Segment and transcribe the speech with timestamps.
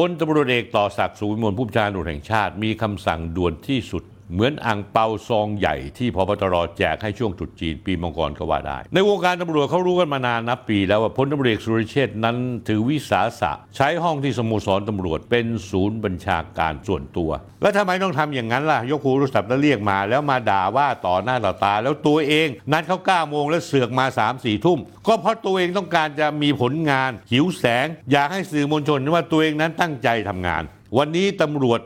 [0.00, 4.02] พลตำรวจเอกต่อศักดิ์สุวิมลผู้บัญชาการตำรวจแห่งชาติ มีคำสั่งด่วนที่สุด
[4.32, 12.36] เหมือนอ่างเปาซองใหญ่ที่พบตรแจกให้ช่วงตรุษจีนปีมังกรก็ว่าได้ ในวงการตำรวจเขารู้กันมานานนับปี แล้วว่าพลตำรวจเอกสุรเชษนั้น
[12.68, 17.30] ถือวิสาสะ ใช้ห้องที่สโมสรตำรวจเป็นศูนย์บัญชาการส่วนตัว
[17.62, 30.64] แล้วทำไมต้องทำอย่างนั้นล่ะ ยกหูโทรศัพท์แล้วเรียกมาแล้วมาด่าว่าต่อหน้าต่อตา แล้วตัวเองนัดเขา9โมงแล้วเสือกมา3 4ทุ่มก็เพราะตัวเองต้องการจะมีผลงานหิวแสง อยากให้สื่อมวลชนว่าตัวเองนั้นตั้งใจทำงาน
[30.96, 31.80] วันนี้ตำรวจ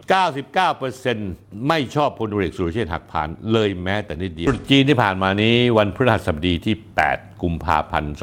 [0.80, 6.75] 99%ไม่ชอบพลตรเอกสุรเชษฐ์หักพานเลยแม้แต่นิดเดียวจีนที่ผ่านมานี้วันพฤหัสบดีที่
[7.09, 8.15] 8 กุมภาพันธ์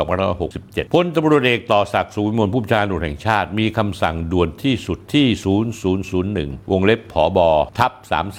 [0.42, 5.28] 2567 พลตำรวจเอกต่อศักดิ์สุวิมลผู้บัญชาการตำรวจแห่งชาติ มีคำสั่งด่วนที่สุดที่
[6.00, 7.50] 0001 วงเล็บผอบอ
[7.80, 7.92] ทับ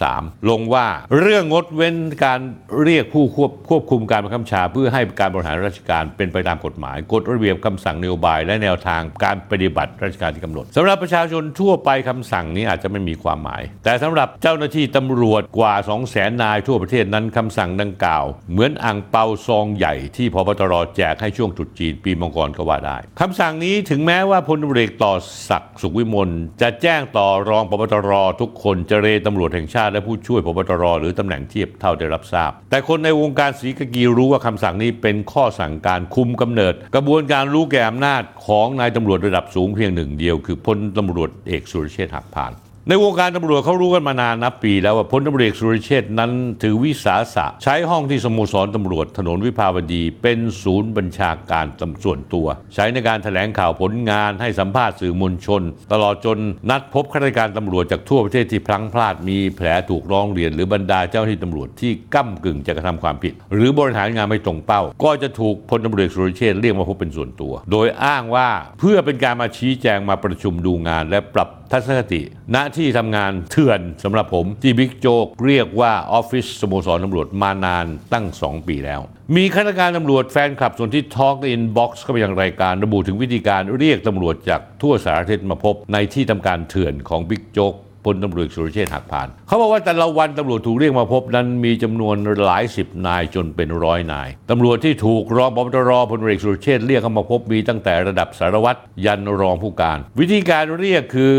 [0.02, 0.86] 33 ลงว่า
[1.20, 2.40] เรื่องงดเว้นการ
[2.82, 25.14] เรียกผู้ควบควบคุมการบังคับชา เพื่อให้การบริหารราชการเป็นไปตามกฎหมายกฎระเบียบคำสั่งนโยบาย และแนวทางการปฏิบัติราชการที่กำหนดสำหรับประชาชนทั่วไปคำสั่งนี้อาจจะไม่มีความหมาย แต่สำหรับเจ้าหน้าที่ตำรวจกว่า 2 0 0แสนนายทั่วประเทศนั้นคำสั่งดังกล่าว เหมือนอ่างเปาซองใหญ่ที่พบตรแจกให้ช่วงตรุษจีนปีมังกรก็ว่าได้คำสั่งนี้ถึงแม้ว่าพลตำรวจเอกต่อ
[25.48, 26.30] ศักดิ์สุขวิมล
[26.62, 42.54] จะแจ้งต่อรองพบตรทุกคนเจรตำรวจแห่งชาติและผู้ช่วยพบตรหรือตำแหน่งเทียบเท่าได้รับทราบ แต่คนในวงการศรีกากีรู้ว่าคำสั่งนี้เป็นข้อสั่งการคุมกำเนิด กระบวนการรู้แก่อำนาจของนายตำรวจระดับสูงเพียงหนึ่งเดียว คือพลตำรวจเอกสุรเชษฐ์หักพาน
[42.88, 46.32] ในวงการตำรวจเขารู้กันมานานนับปี แล้วว่าพลตำรวจเอกสุริเชษนั้น
[46.62, 56.38] ถือวิสาสะ ใช้ห้องที่สโมสรตำรวจถนนวิภาวดี เป็นศูนย์บัญชาการตำส่วนตัว ใช้ในการแถลงข่าวผลงานให้สัมภาษณ์สื่อมวลชน ตลอดจน
[56.70, 68.48] นัดพบข้าราชการตำรวจจากทั่วประเทศที่พลั้งพลาดมีแผลถูกร้องเรียน หรือบรรดาเจ้าหน้าที่ตำรวจที่ก้ำกึ่งจะกระทำความผิด หรือบริหารงานไม่ตรงเป้า ก็จะถูกพลตำรวจเอกสุรเชษฐ์เรียกมาพบเป็นส่วนตัว โดยอ้างว่า
[68.78, 72.22] เพื่อเป็นการมาชี้แจงมาประชุมดูงาน และปรับ ทัศนคติ
[72.54, 79.00] ณที่ทำงานเถื่อนสำหรับผมที่บิ๊กโจ๊กเรียกว่าออฟฟิศสโมสรตำรวจมานานตั้ง 2 ปีแล้ว
[79.36, 87.74] มีข้าราชการตำรวจแฟนคลับสนธิทอล์ก inbox เข้าไปยังรายการระบุถึงวิธีการเรียกตำรวจจากทั่วสารทิศมาพบในที่ทำการเถื่อนของบิ๊กโจ๊ก
[88.04, 101.34] พลตำรวจสุรเชษฐ์หักพาน เขาบอกว่าแต่ละวันตำรวจถูกเรียกมาพบนั้นมีจำนวนหลายสิบนายจนเป็นร้อยนายตำรวจที่ถูกรองพบตรพลตรวจเอกสุรเชษฐ์เรียกเข้ามาพบมีตั้งแต่ระดับสารวัตรยันรองผู้การ วิธีการเรียกคือ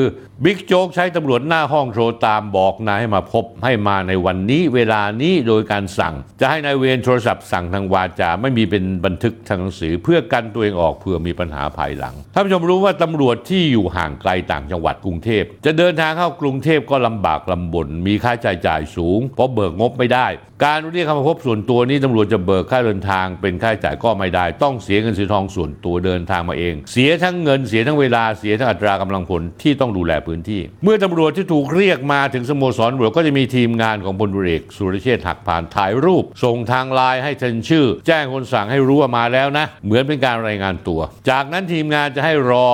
[0.46, 20.28] บิ๊กโจ๊กใช้ตำรวจหน้าห้องโทรตามบอกนายให้มาพบให้มาในวันนี้เวลานี้โดยการสั่ง จะให้นายเวรโทรศัพท์สั่งทางวาจาไม่มีเป็นบันทึกทางหนังสือ เพื่อกันตัวเองออกเพื่อมีปัญหาภายหลังท่านผู้ชมรู้ว่าตำรวจที่อยู่ห่างไกลต่างจังหวัดกรุงเทพจะเดินทางเข้ากรุงุงเทพก็ลำบากลำบน มีค่าใช้จ่ายสูง เพราะเบิกงบไม่ได้
[20.68, 42.68] การเรียกเข้ามาพบส่วนตัวนี้ตำรวจจะเบิกค่าเดินทางเป็นค่าใช้จ่ายก็ไม่ได้ ต้องเสียเงินเสียทองส่วนตัวเดินทางมาเอง เสียทั้งเงินเสียทั้งเวลาเสียทั้งอัตรากำลังผลที่ต้องดูแลพื้นที่ เมื่อตำรวจที่ถูกเรียกมาถึงสโมสรตำรวจก็จะมีทีมงานของพลตำรวจเอกสุรเชษฐ์หักผ่านถ่ายรูป ส่งทางไลน์ให้เซ็นชื่อ แจ้งคนสั่งให้รู้ว่ามาแล้วนะ เหมือนเป็นการรายงานตัว จากนั้นทีมงานจะให้รอ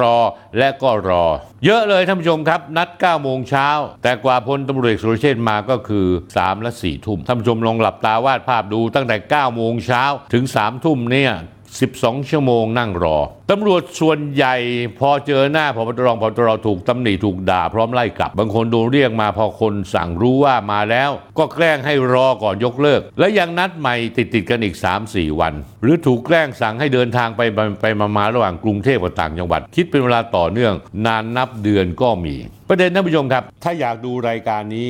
[0.00, 0.18] รอ
[0.58, 1.24] และก็รอ
[1.64, 3.68] เยอะเลยท่านผู้ชมครับ นัด9โมงเช้า
[4.02, 6.06] แต่กว่าพลตำรวจสุรเชษฐ์มาก็คือ
[6.36, 11.32] 3และ4ทุ่มท่านผู้ชมลองหลับตาวาดภาพดูตั้งแต่ 9 โมงเช้าถึง 3 ทุ่มเนี่ย
[11.80, 13.18] 12 ชั่วโมงนั่งรอ
[13.50, 14.54] ตำรวจส่วนใหญ่
[14.98, 24.76] พอเจอหน้าพบตรพบตรถูกตำหนิถูกด่าพร้อมไล่กลับ บางคนโดนเรียกมาพอคนสั่งรู้ว่ามาแล้ว ก็แกล้งให้รอก่อนยกเลิก และยังนัดใหม่ติดติดกันอีก
[25.08, 30.72] 3-4 วัน หรือถูกแกล้งสั่งให้เดินทางไปไปไปมามาระหว่างกรุงเทพกับต่างจังหวัด คิดเป็นเวลาต่อเนื่อง
[31.06, 32.36] นานนับเดือนก็มี
[32.68, 34.88] ประเด็นท่านผู้ชมครับ ถ้าอยากดูรายการนี้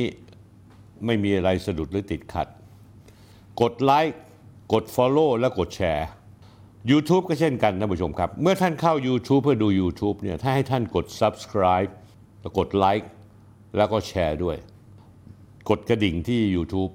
[1.05, 2.47] ไม่มีอะไรสะดุดหรือติดขัด
[3.61, 4.19] กดไลค์
[4.73, 6.07] กด Follow และกดแชร์
[6.91, 11.91] YouTube ก็เช่นกันท่านผู้ชมครับ เมื่อท่านเข้า YouTube เพื่อดู YouTube เนี่ยถ้าให้ท่านกด Subscribe
[12.41, 13.09] แล้วกดไลค์
[13.77, 14.57] แล้วก็แชร์ด้วย
[15.69, 16.91] กดกระดิ่งที่ YouTube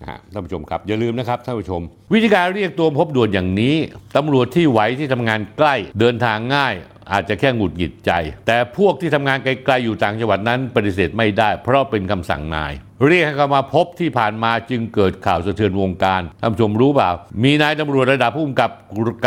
[0.00, 3.76] นะฮะท่านผู้ชมครับ อย่าลืมนะครับท่านผู้ชม วิธีการเรียกตัวพบด่วนอย่างนี้
[4.16, 6.74] ตำรวจที่ไหวที่ทำงานใกล้เดินทางง่าย
[7.12, 8.12] อาจจะแค่หงุดหงิดใจ
[8.46, 12.72] แต่พวกที่ทำงานไกลๆอยู่ต่างจังหวัดนั้นปฏิเสธไม่ได้ เพราะเป็นคำสั่งนาย
[13.08, 17.10] เรียกให้เขามาพบที่ผ่านมาจึงเกิดข่าวสะเทือนวงการท่านผู้ชมรู้เปล่า
[17.44, 18.70] มีนายตำรวจระดับผู้กำกับ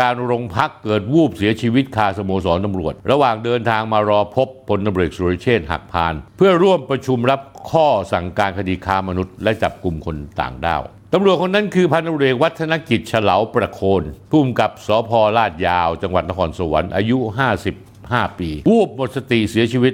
[0.00, 7.40] การโรงพักเกิดวูบเสียชีวิตคาสโมสรตำรวจ ระหว่างเดินทางมารอพบพลตำรวจสุรเชษฐ์หักพาน เพื่อร่วมประชุมรับ
[7.70, 10.82] ข้อสั่งการคดีค้ามนุษย์ และจับกลุ่มคนต่างด้าว
[11.14, 17.18] ตำรวจคนนั้นคือพันตำรวจเอกวัฒนกิจเฉลาประโคนผู้กำกับสพลาดยาว จังหวัดนครสวรรค์อายุ
[17.78, 19.92] 55 ปีวูบหมดสติเสียชีวิต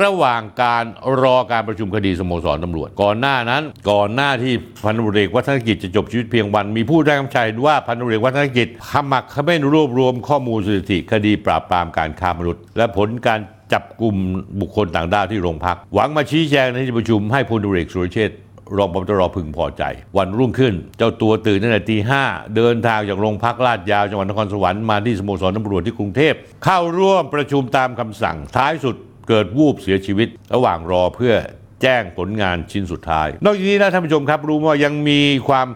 [0.00, 0.84] ระหว่างการ
[1.22, 13.40] รอการประชุมคดีสโมสรตำรวจ ก่อนหน้านั้น ก่อนหน้าที่พันตำรวจเอกวัฒนกิจจะจบชีวิตเพียงวัน มีผู้ได้คำชัยว่าพันตำรวจเอกวัฒนกิจขมักเขม้นรวบรวมข้อมูลสถิติคดีปราบปรามการค้ามนุษย์ และผลการ
[13.72, 14.14] จับกลุ่ม
[14.60, 18.30] บุคคลต่างด้าวที่โรงพัก หวังมาชี้แจงในที่ประชุมให้พลตุเอกสุรเชษ
[18.76, 19.82] รองพบตรพึงพอใจ
[20.16, 22.22] วันรุ่งขึ้น เจ้าตัวตื่นตั้งแต่ตีห้า
[22.56, 26.34] เดินทางจากโรงพักลาดยาวจังหวัดนครสวรรค์มาที่สโมสรตำรวจที่กรุงเทพ
[26.64, 28.96] เข้าร่วมประชุมตามคำสั่งท้ายสุด
[29.28, 31.34] เกิดวูบเสียชีวิต ระหว่างรอเพื่อ
[31.82, 35.68] แจ้งผลงานชิ้นสุดท้าย นอกจากนี้นะท่านผู้ชมครับ รู้ว่ายังมีความ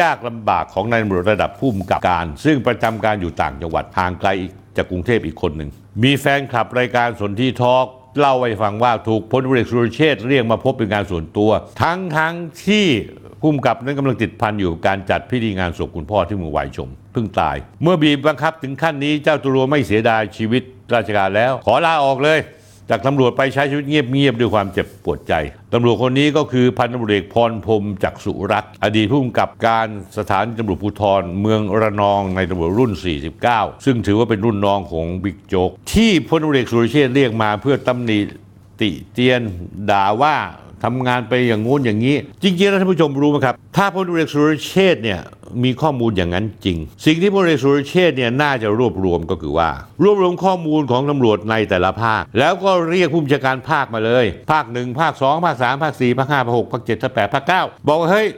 [0.00, 4.28] ยากลำบากของนายตำรวจระดับผู้กำกับการ ซึ่งประจำการอยู่ต่างจังหวัดห่างไกล
[4.76, 5.70] จากกรุงเทพอีกคนหนึ่ง
[6.02, 7.86] มีแฟนคลับรายการสนที่ทอล์ก
[8.18, 11.50] เล่าให้ฟังว่าถูกพลตรวจเอสุรเชษเรียกมาพบเป็นการส่วนตัว
[11.82, 12.34] ทั้งทั้ง
[12.66, 12.86] ที่
[13.40, 20.62] ผู้กำกับนั้นกำลังติดพันอยู่กับการจัดพิธีงานศพคุณพ่อที่เมืองวายชมเพิ่งตาย เมื่อบีบบังคับถึงขั้นนี้เจ้าตัวไม่เสียดายชีวิต
[20.94, 22.38] ราชการแล้ว ขอลาออกเลย
[22.90, 25.34] จากตำรวจไปใช้ชีวิตเงียบๆด้วยความเจ็บปวดใจ
[25.74, 29.88] ตำรวจคนนี้ก็คือพันตำรวจเอกพรพรมจักษุรักษ์อดีตผู้กำกับการ
[30.18, 32.92] สถานีตำรวจภูธรเมืองระนองในตำรวจรุ่น
[33.38, 38.18] 49 ซึ่งถือว่าเป็นรุ่นน้องของบิ๊กโจ๊กที่พลตำรวจเอกสุรเชษเรียกมาเพื่อตำหนิ
[38.80, 39.40] ติเตียน
[39.90, 40.36] ด่าว่า
[40.84, 45.20] ทำงานไปอย่างงู้นอย่างนี้ จริงๆแล้วท่านผู้ชมรู้ไหมครับ ถ้าพลตำรวจเอกสุรเชษเนี่ย
[45.64, 49.68] มีข้อมูลอย่างนั้นจริง สิ่งที่พลตำรวจเอกสุรเชษฐ์เนี่ยน่าจะรวบรวมก็คือว่า
[50.02, 58.28] รวบรวมข้อมูลของตำรวจในแต่ละภาค แล้วก็เรียกผู้บัญชาการภาคมาเลย ภาคหนึ่งภาคสองภาคสามภาคสี่ภาคห้าภาคหกภาคเจ็ดภาคแปดภาคเก้าบอกเฮ้ย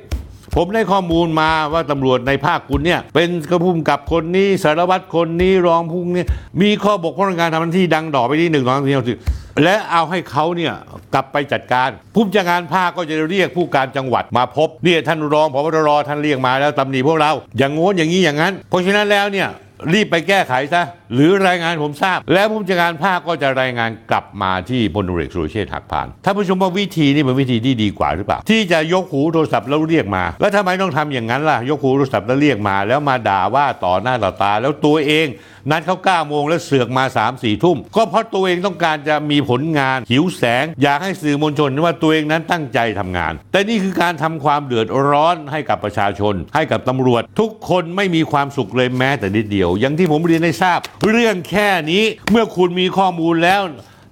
[0.54, 6.24] ผมได้ข้อมูลมาว่าตำรวจในภาคคุณเนี่ย เป็นกระพุ่มกับคนนี้สารวัตรคนนี้รองผู้นี้
[6.62, 9.18] มีข้อบกพร่องในการทำหน้าที่ดังดอไปที่หนึ่งสองสามสี่ห้าหกเจ็ด
[9.64, 10.74] และเอาให้เขาเนี่ย
[11.14, 19.48] กลับไปจัดการผู้บัญชาการภาคก็จะเรียกผู้การจังหวัดมาพบเนี่ยท่านรองพบตรท่านเรียกมาแล้วตำหนิพวกเรา อย่างโน้นอย่างนี้อย่างนั้น เพราะฉะนั้นแล้วเนี่ย
[19.92, 20.82] รีบไปแก้ไขซะ
[21.14, 35.26] หรือรายงานผมทราบ แล้วผู้บัญชาการภาคก็จะรายงานกลับมาที่พลตรวจเอกสุรเชษฐ์หักพานท่านผู้ชมว่าวิธีนี้เป็นวิธีที่ดีกว่าหรือเปล่า ที่จะยกหูโทรศัพท์แล้วเรียกมา แล้วทำไมต้องทำอย่างนั้นล่ะ ยกหูโทรศัพท์แล้วเรียกมา แล้วมาด่าว่าต่อหน้าต่อตาแล้วตัวเอง
[35.70, 50.78] นัดเขา9โมงแล้วเสือกมา 3 4ทุ่ม ก็เพราะตัวเองต้องการจะมีผลงาน หิวแสง อยากให้สื่อมวลชนว่าตัวเองนั้นตั้งใจทำงาน แต่นี่คือการทำความเดือดร้อนให้กับประชาชน ให้กับตำรวจ ทุกคนไม่มีความสุขเลยแม้แต่นิดเดียว อย่างที่ผมเรียนให้ทราบ
[51.10, 53.62] เรื่องแค่นี้เมื่อคุณมีข้อมูลแล้ว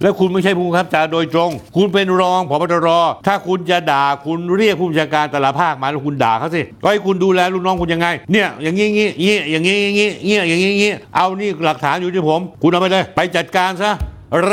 [0.01, 2.89] แล้วคุณไม่ใช่ผู้บังคับบัญชาโดยตรง คุณเป็นรองผบตร
[3.27, 13.93] ถ้าคุณจะด่าคุณเรียกผู้บัญชาการแต่ละภาคมาแล้วคุณด่าเขาสิก็ให้คุณดูแลลูกน้องคุณยังไง เนี่ยอย่างงี้งี้งี้อย่างงี้งี้งี้อย่างงี้งี้เอานี่หลักฐานอยู่ที่ผม คุณเอาไปเลย ไปจัดการซะ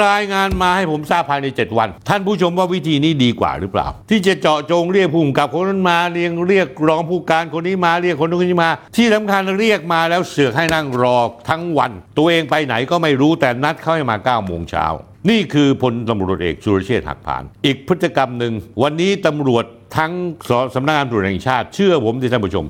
[0.02, 11.18] รายงานมาให้ผมทราบภายใน 7 วัน ท่านผู้ชมว่าวิธีนี้ดีกว่าหรือเปล่า ที่จะเจาะจงเรียกผู้กำกับคนนั้นมาเรียงเรียกรองผู้การคนนี้มาเรียกคนนู้นคนนี้มา ที่สำคัญเรียกมาแล้วเสือกให้นั่งรอ
[11.48, 14.86] ทั้งวัน ตัวเองไปไหนก็ไม่รู้แต่นัดเขาให้มา9โมงเช้า
[15.30, 18.52] นี่คือพลตำรวจเอกสุรเชษฐ์หักพาน อีกพฤติกรรมหนึ่ง
[18.82, 19.64] วันนี้ตำรวจ
[19.98, 20.12] ทั้ง
[20.48, 22.66] สสำนักงานตำรวจแห่งชาติ เชื่อผมที่ท่านผู้ชม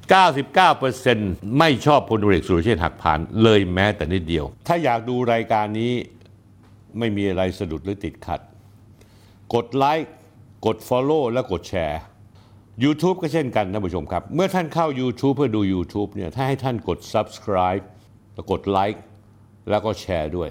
[0.76, 5.93] 99%ไม่ชอบพลตำรวจเอกสุรเชษฐ์หักพานเลยแม้แต่นิดเดียว ถ้าอยากดูรายการนี้
[6.99, 8.40] ไม่มีอะไรสะดุดหรือติดขัด
[9.54, 10.12] กดไลค์
[10.66, 12.00] กด Follow และกดแชร์
[12.84, 17.84] YouTube ก็เช่นกันท่านผู้ชมครับ เมื่อท่านเข้า YouTube เพื่อดู YouTube เนี่ยถ้าให้ท่านกด Subscribe
[18.34, 19.02] แล้วกดไลค์
[19.70, 20.50] แล้วก็แชร์ด้วย